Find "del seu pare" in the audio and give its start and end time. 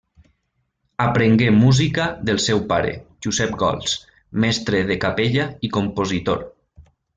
2.29-2.95